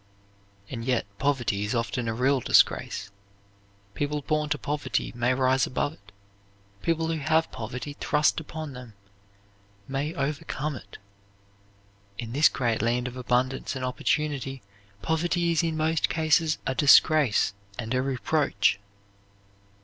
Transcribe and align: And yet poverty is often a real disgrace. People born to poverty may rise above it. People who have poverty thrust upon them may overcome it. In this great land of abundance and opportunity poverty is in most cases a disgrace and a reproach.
And 0.67 0.83
yet 0.83 1.05
poverty 1.19 1.63
is 1.63 1.75
often 1.75 2.07
a 2.07 2.13
real 2.15 2.39
disgrace. 2.39 3.11
People 3.93 4.23
born 4.23 4.49
to 4.49 4.57
poverty 4.57 5.11
may 5.15 5.31
rise 5.35 5.67
above 5.67 5.93
it. 5.93 6.11
People 6.81 7.09
who 7.09 7.19
have 7.19 7.51
poverty 7.51 7.93
thrust 7.93 8.39
upon 8.39 8.73
them 8.73 8.95
may 9.87 10.11
overcome 10.15 10.75
it. 10.75 10.97
In 12.17 12.31
this 12.33 12.49
great 12.49 12.81
land 12.81 13.07
of 13.07 13.15
abundance 13.15 13.75
and 13.75 13.85
opportunity 13.85 14.63
poverty 15.03 15.51
is 15.51 15.61
in 15.61 15.77
most 15.77 16.09
cases 16.09 16.57
a 16.65 16.73
disgrace 16.73 17.53
and 17.77 17.93
a 17.93 18.01
reproach. 18.01 18.79